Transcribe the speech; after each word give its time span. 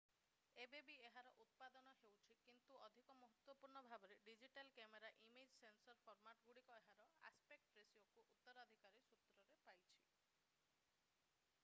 ଏବେ 0.63 0.77
ବି 0.85 0.93
ଏହାର 1.07 1.31
ଉତ୍ପାଦନ 1.43 1.91
ହେଉଛି 1.97 2.37
କିନ୍ତୁ 2.45 2.77
ଅଧିକ 2.85 3.15
ମହତ୍ତ୍ୱପୂର୍ଣ୍ଣ 3.19 3.83
ଭାବରେ 3.91 4.17
ଡିଜିଟାଲ 4.29 4.71
କ୍ୟାମେରାର 4.77 5.11
ଇମେଜ୍ 5.27 5.53
ସେନ୍ସର 5.59 5.97
ଫର୍ମାଟଗୁଡ଼ିକ 6.07 6.77
ଏହାର 6.85 7.05
ଆସପେକ୍ଟ 7.31 7.77
ରେସିଓକୁ 7.81 8.23
ଉତ୍ତରାଧିକାରୀ 8.31 9.05
ସୂତ୍ରରେ 9.19 9.61
ପାଇଛି 9.69 9.99